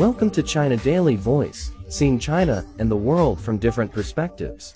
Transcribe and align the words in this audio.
Welcome 0.00 0.30
to 0.30 0.42
China 0.42 0.78
Daily 0.78 1.14
Voice, 1.14 1.72
seeing 1.88 2.18
China 2.18 2.64
and 2.78 2.90
the 2.90 2.96
world 2.96 3.38
from 3.38 3.58
different 3.58 3.92
perspectives. 3.92 4.74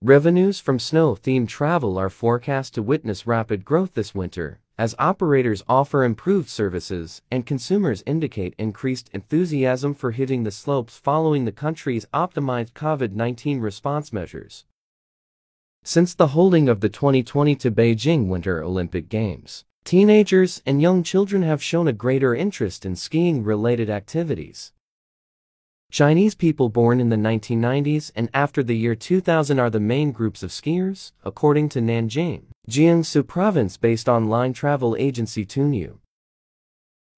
Revenues 0.00 0.60
from 0.60 0.78
snow-themed 0.78 1.48
travel 1.48 1.98
are 1.98 2.08
forecast 2.08 2.74
to 2.74 2.84
witness 2.84 3.26
rapid 3.26 3.64
growth 3.64 3.94
this 3.94 4.14
winter, 4.14 4.60
as 4.78 4.94
operators 5.00 5.64
offer 5.68 6.04
improved 6.04 6.48
services 6.48 7.22
and 7.28 7.44
consumers 7.44 8.04
indicate 8.06 8.54
increased 8.56 9.10
enthusiasm 9.12 9.92
for 9.92 10.12
hitting 10.12 10.44
the 10.44 10.52
slopes 10.52 10.96
following 10.96 11.44
the 11.44 11.50
country's 11.50 12.06
optimized 12.14 12.70
COVID-19 12.74 13.60
response 13.60 14.12
measures. 14.12 14.64
Since 15.82 16.14
the 16.14 16.28
holding 16.28 16.68
of 16.68 16.78
the 16.78 16.88
2022 16.88 17.68
Beijing 17.68 18.28
Winter 18.28 18.62
Olympic 18.62 19.08
Games, 19.08 19.64
teenagers 19.86 20.62
and 20.66 20.82
young 20.82 21.04
children 21.04 21.42
have 21.42 21.62
shown 21.62 21.86
a 21.86 21.92
greater 21.92 22.34
interest 22.34 22.84
in 22.84 22.96
skiing-related 22.96 23.88
activities. 23.88 24.72
Chinese 25.92 26.34
people 26.34 26.68
born 26.68 26.98
in 26.98 27.08
the 27.08 27.16
1990s 27.16 28.10
and 28.16 28.28
after 28.34 28.64
the 28.64 28.76
year 28.76 28.96
2000 28.96 29.60
are 29.60 29.70
the 29.70 29.78
main 29.78 30.10
groups 30.10 30.42
of 30.42 30.50
skiers, 30.50 31.12
according 31.24 31.68
to 31.68 31.78
Nanjing, 31.78 32.46
Jiangsu 32.68 33.24
province-based 33.24 34.08
online 34.08 34.52
travel 34.52 34.96
agency 34.98 35.46
Tuniu. 35.46 35.98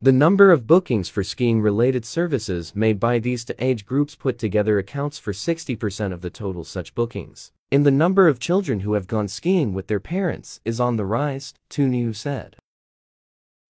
The 0.03 0.13
number 0.13 0.53
of 0.53 0.67
bookings 0.67 1.09
for 1.09 1.25
skiing-related 1.25 2.05
services 2.05 2.77
made 2.77 3.01
by 3.01 3.19
these 3.19 3.47
two 3.47 3.55
age 3.59 3.87
groups 3.87 4.15
put 4.15 4.39
together 4.39 4.79
accounts 4.79 5.19
for 5.19 5.33
60% 5.33 6.13
of 6.13 6.21
the 6.21 6.31
total 6.31 6.65
such 6.65 6.95
bookings. 6.95 7.51
In 7.71 7.83
the 7.83 7.91
number 7.91 8.29
of 8.29 8.39
children 8.39 8.81
who 8.81 8.93
have 8.93 9.07
gone 9.07 9.29
skiing 9.29 9.73
with 9.73 9.89
their 9.89 10.01
parents 10.01 10.61
is 10.65 10.79
on 10.79 10.97
the 10.97 11.05
rise, 11.05 11.53
Tuniu 11.69 12.15
said. 12.15 12.58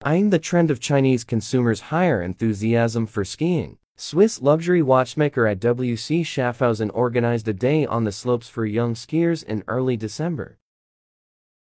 Eyeing 0.05 0.31
the 0.31 0.39
trend 0.39 0.71
of 0.71 0.79
Chinese 0.79 1.25
consumers' 1.25 1.91
higher 1.91 2.23
enthusiasm 2.23 3.05
for 3.05 3.25
skiing, 3.25 3.79
Swiss 3.97 4.41
luxury 4.41 4.81
watchmaker 4.81 5.43
IWC 5.43 6.21
Schaffhausen 6.21 6.89
organized 6.95 7.49
a 7.49 7.53
day 7.53 7.85
on 7.85 8.05
the 8.05 8.13
slopes 8.13 8.49
for 8.49 8.65
young 8.65 8.95
skiers 8.95 9.43
in 9.43 9.65
early 9.67 9.97
December. 9.97 10.57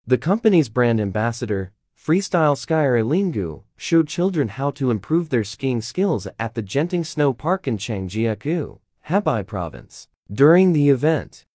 The 0.05 0.19
company's 0.19 0.69
brand 0.69 1.01
ambassador, 1.01 1.71
freestyle 1.97 2.55
skier 2.55 3.03
Lingu, 3.03 3.63
showed 3.75 4.07
children 4.07 4.49
how 4.49 4.69
to 4.71 4.91
improve 4.91 5.29
their 5.29 5.43
skiing 5.43 5.81
skills 5.81 6.27
at 6.37 6.53
the 6.53 6.61
Genting 6.61 7.07
Snow 7.07 7.33
Park 7.33 7.67
in 7.67 7.79
Zhangjiakou, 7.79 8.77
Hebei 9.07 9.47
province. 9.47 10.07
During 10.31 10.73
the 10.73 10.89
event, 10.89 11.47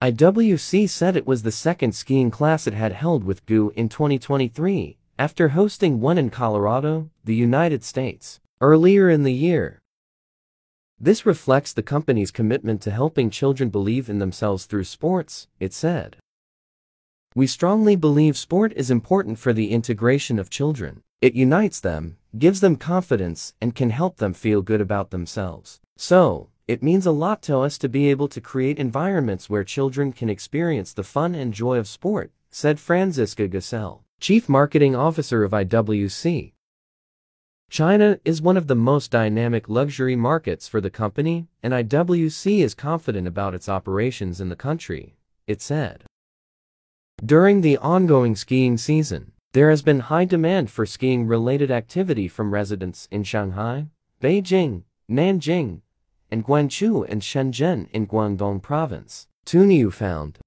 IWC 0.00 0.88
said 0.88 1.14
it 1.16 1.26
was 1.26 1.42
the 1.42 1.50
second 1.50 1.92
skiing 1.92 2.30
class 2.30 2.68
it 2.68 2.72
had 2.72 2.92
held 2.92 3.24
with 3.24 3.44
GU 3.44 3.72
in 3.74 3.88
2023, 3.88 4.97
after 5.18 5.48
hosting 5.48 6.00
one 6.00 6.16
in 6.16 6.30
Colorado, 6.30 7.10
the 7.24 7.34
United 7.34 7.82
States. 7.82 8.38
Earlier 8.60 9.10
in 9.10 9.24
the 9.24 9.32
year, 9.32 9.80
this 11.00 11.26
reflects 11.26 11.72
the 11.72 11.82
company's 11.82 12.30
commitment 12.30 12.80
to 12.82 12.92
helping 12.92 13.28
children 13.28 13.68
believe 13.68 14.08
in 14.08 14.20
themselves 14.20 14.66
through 14.66 14.84
sports, 14.84 15.48
it 15.58 15.72
said. 15.72 16.16
We 17.34 17.46
strongly 17.46 17.96
believe 17.96 18.36
sport 18.36 18.72
is 18.74 18.90
important 18.90 19.38
for 19.38 19.52
the 19.52 19.70
integration 19.70 20.38
of 20.38 20.50
children. 20.50 21.02
It 21.20 21.34
unites 21.34 21.80
them, 21.80 22.16
gives 22.36 22.60
them 22.60 22.76
confidence, 22.76 23.54
and 23.60 23.74
can 23.74 23.90
help 23.90 24.16
them 24.16 24.34
feel 24.34 24.62
good 24.62 24.80
about 24.80 25.10
themselves. 25.10 25.80
So, 25.96 26.48
it 26.68 26.82
means 26.82 27.06
a 27.06 27.12
lot 27.12 27.42
to 27.42 27.58
us 27.58 27.78
to 27.78 27.88
be 27.88 28.10
able 28.10 28.28
to 28.28 28.40
create 28.40 28.78
environments 28.78 29.50
where 29.50 29.64
children 29.64 30.12
can 30.12 30.28
experience 30.28 30.92
the 30.92 31.02
fun 31.02 31.34
and 31.34 31.52
joy 31.54 31.76
of 31.76 31.88
sport, 31.88 32.30
said 32.50 32.78
Franziska 32.78 33.48
Gsell, 33.48 34.00
Chief 34.20 34.48
Marketing 34.48 34.96
Officer 34.96 35.44
of 35.44 35.52
IWC. 35.52 36.52
China 37.70 38.18
is 38.24 38.42
one 38.42 38.56
of 38.56 38.66
the 38.66 38.74
most 38.74 39.12
dynamic 39.12 39.68
luxury 39.68 40.16
markets 40.16 40.66
for 40.66 40.80
the 40.80 40.90
company, 40.90 41.46
and 41.62 41.72
IWC 41.72 42.58
is 42.58 42.74
confident 42.74 43.28
about 43.28 43.54
its 43.54 43.68
operations 43.68 44.40
in 44.40 44.48
the 44.48 44.56
country, 44.56 45.14
it 45.46 45.62
said. 45.62 46.02
During 47.24 47.60
the 47.60 47.78
ongoing 47.78 48.34
skiing 48.34 48.76
season, 48.76 49.30
there 49.52 49.70
has 49.70 49.82
been 49.82 50.00
high 50.00 50.24
demand 50.24 50.68
for 50.72 50.84
skiing-related 50.84 51.70
activity 51.70 52.26
from 52.26 52.52
residents 52.52 53.06
in 53.12 53.22
Shanghai, 53.22 53.86
Beijing, 54.20 54.82
Nanjing, 55.08 55.82
and 56.28 56.44
Guangzhou 56.44 57.08
and 57.08 57.22
Shenzhen 57.22 57.88
in 57.92 58.08
Guangdong 58.08 58.62
province. 58.62 59.28
Tuniu 59.46 59.92
found. 59.92 60.40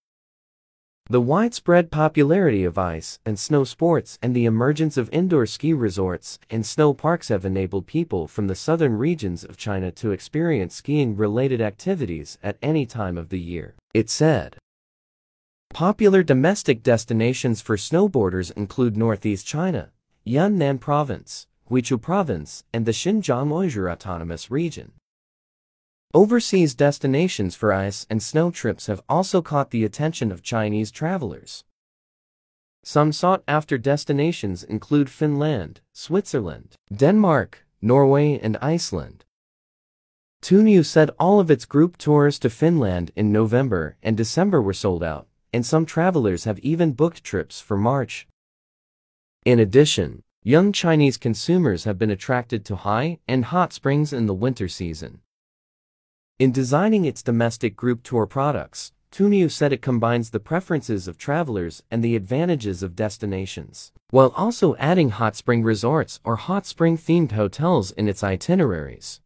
The 1.11 1.19
widespread 1.19 1.91
popularity 1.91 2.63
of 2.63 2.77
ice 2.77 3.19
and 3.25 3.37
snow 3.37 3.65
sports 3.65 4.17
and 4.21 4.33
the 4.33 4.45
emergence 4.45 4.95
of 4.95 5.09
indoor 5.11 5.45
ski 5.45 5.73
resorts 5.73 6.39
and 6.49 6.65
snow 6.65 6.93
parks 6.93 7.27
have 7.27 7.43
enabled 7.43 7.85
people 7.85 8.29
from 8.29 8.47
the 8.47 8.55
southern 8.55 8.93
regions 8.93 9.43
of 9.43 9.57
China 9.57 9.91
to 9.91 10.11
experience 10.11 10.73
skiing-related 10.75 11.59
activities 11.59 12.37
at 12.41 12.55
any 12.61 12.85
time 12.85 13.17
of 13.17 13.27
the 13.27 13.41
year, 13.41 13.75
it 13.93 14.09
said. 14.09 14.55
Popular 15.73 16.23
domestic 16.23 16.81
destinations 16.81 17.59
for 17.59 17.75
snowboarders 17.75 18.53
include 18.55 18.95
northeast 18.95 19.45
China, 19.45 19.89
Yunnan 20.23 20.77
Province, 20.77 21.45
Guizhou 21.69 22.01
Province, 22.01 22.63
and 22.71 22.85
the 22.85 22.93
Xinjiang 22.93 23.49
Uyghur 23.49 23.91
Autonomous 23.91 24.49
Region. 24.49 24.93
Overseas 26.13 26.75
destinations 26.75 27.55
for 27.55 27.71
ice 27.71 28.05
and 28.09 28.21
snow 28.21 28.51
trips 28.51 28.87
have 28.87 29.01
also 29.07 29.41
caught 29.41 29.71
the 29.71 29.85
attention 29.85 30.29
of 30.29 30.43
Chinese 30.43 30.91
travelers. 30.91 31.63
Some 32.83 33.13
sought-after 33.13 33.77
destinations 33.77 34.61
include 34.61 35.09
Finland, 35.09 35.79
Switzerland, 35.93 36.75
Denmark, 36.93 37.65
Norway, 37.81 38.37
and 38.39 38.57
Iceland. 38.61 39.23
Tuniu 40.41 40.85
said 40.85 41.11
all 41.17 41.39
of 41.39 41.49
its 41.49 41.63
group 41.63 41.97
tours 41.97 42.39
to 42.39 42.49
Finland 42.49 43.11
in 43.15 43.31
November 43.31 43.95
and 44.03 44.17
December 44.17 44.61
were 44.61 44.73
sold 44.73 45.03
out, 45.03 45.27
and 45.53 45.65
some 45.65 45.85
travelers 45.85 46.43
have 46.43 46.59
even 46.59 46.91
booked 46.91 47.23
trips 47.23 47.61
for 47.61 47.77
March. 47.77 48.27
In 49.45 49.59
addition, 49.59 50.23
young 50.43 50.73
Chinese 50.73 51.15
consumers 51.15 51.85
have 51.85 51.97
been 51.97 52.11
attracted 52.11 52.65
to 52.65 52.75
high 52.75 53.19
and 53.29 53.45
hot 53.45 53.71
springs 53.71 54.11
in 54.11 54.25
the 54.25 54.33
winter 54.33 54.67
season. 54.67 55.21
In 56.41 56.51
designing 56.51 57.05
its 57.05 57.21
domestic 57.21 57.75
group 57.75 58.01
tour 58.01 58.25
products, 58.25 58.93
Tuniu 59.11 59.47
said 59.51 59.71
it 59.71 59.83
combines 59.83 60.31
the 60.31 60.39
preferences 60.39 61.07
of 61.07 61.15
travelers 61.15 61.83
and 61.91 62.03
the 62.03 62.15
advantages 62.15 62.81
of 62.81 62.95
destinations, 62.95 63.91
while 64.09 64.33
also 64.35 64.75
adding 64.77 65.11
hot 65.11 65.35
spring 65.35 65.61
resorts 65.61 66.19
or 66.23 66.37
hot 66.37 66.65
spring-themed 66.65 67.33
hotels 67.33 67.91
in 67.91 68.07
its 68.07 68.23
itineraries. 68.23 69.21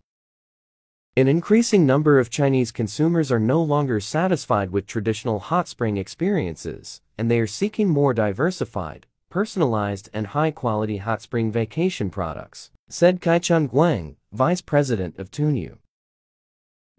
An 1.15 1.29
increasing 1.29 1.85
number 1.85 2.19
of 2.19 2.29
Chinese 2.29 2.73
consumers 2.73 3.31
are 3.31 3.39
no 3.39 3.61
longer 3.63 4.01
satisfied 4.01 4.71
with 4.71 4.85
traditional 4.85 5.39
hot 5.39 5.69
spring 5.69 5.95
experiences, 5.95 6.99
and 7.17 7.31
they 7.31 7.39
are 7.39 7.47
seeking 7.47 7.87
more 7.87 8.13
diversified, 8.13 9.07
personalized 9.29 10.09
and 10.13 10.27
high-quality 10.27 10.97
hot 10.97 11.21
spring 11.21 11.49
vacation 11.49 12.09
products, 12.09 12.71
said 12.89 13.21
Kai 13.21 13.39
Kaichun 13.39 13.69
Guang, 13.69 14.17
vice 14.33 14.59
president 14.59 15.17
of 15.17 15.31
Tuniu. 15.31 15.77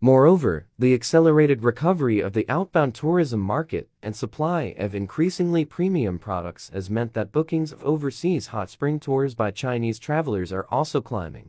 Moreover, 0.01 0.67
the 0.79 0.93
accelerated 0.93 1.63
recovery 1.63 2.21
of 2.21 2.35
the 2.35 2.47
outbound 2.51 2.95
tourism 2.95 3.41
market 3.41 3.89
and 4.03 4.15
supply 4.15 4.75
of 4.77 4.95
increasingly 4.95 5.65
premium 5.65 6.19
products 6.19 6.71
has 6.75 6.91
meant 6.91 7.15
that 7.15 7.33
bookings 7.33 7.73
of 7.73 7.83
overseas 7.83 8.49
hot 8.49 8.69
spring 8.69 9.01
tours 9.01 9.35
by 9.35 9.51
Chinese 9.51 9.99
travelers 9.99 10.53
are 10.53 10.67
also 10.71 11.01
climbing. 11.01 11.49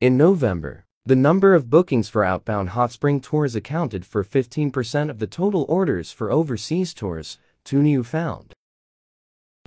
In 0.00 0.16
November, 0.16 0.84
the 1.04 1.16
number 1.16 1.54
of 1.54 1.68
bookings 1.68 2.08
for 2.08 2.24
outbound 2.24 2.70
hot 2.70 2.92
spring 2.92 3.20
tours 3.20 3.56
accounted 3.56 4.06
for 4.06 4.22
15% 4.22 5.10
of 5.10 5.18
the 5.18 5.26
total 5.26 5.64
orders 5.68 6.12
for 6.12 6.30
overseas 6.30 6.94
tours, 6.94 7.38
Tuniu 7.64 8.04
found. 8.04 8.52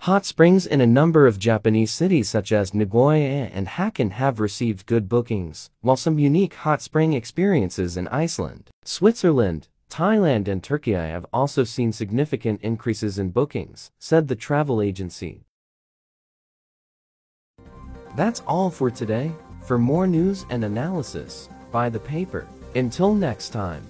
Hot 0.04 0.26
springs 0.26 0.66
in 0.66 0.80
a 0.80 0.88
number 0.88 1.28
of 1.28 1.38
Japanese 1.38 1.91
cities 1.91 2.29
such 2.29 2.53
as 2.53 2.73
Nagoya 2.73 3.50
and 3.53 3.68
Hakone 3.68 4.12
have 4.12 4.40
received 4.40 4.85
good 4.85 5.09
bookings, 5.09 5.70
while 5.82 5.97
some 5.97 6.18
unique 6.18 6.53
hot 6.53 6.82
spring 6.82 7.12
experiences 7.12 7.97
in 7.97 8.08
Iceland, 8.08 8.70
Switzerland, 8.85 9.68
Thailand 9.90 10.47
and 10.47 10.64
Turkey 10.64 10.94
have 10.94 11.26
also 11.34 11.66
seen 11.66 11.91
significant 11.91 12.62
increases 12.62 13.20
in 13.20 13.32
bookings, 13.32 13.91
said 14.00 14.29
the 14.29 14.38
travel 14.38 14.82
agency. 14.82 15.41
That's 18.16 18.41
all 18.47 18.70
for 18.70 18.90
today. 18.90 19.34
For 19.66 19.78
more 19.78 20.08
news 20.08 20.46
and 20.50 20.64
analysis, 20.64 21.50
buy 21.73 21.90
the 21.90 22.00
paper. 22.00 22.47
Until 22.73 23.14
next 23.14 23.50
time. 23.50 23.84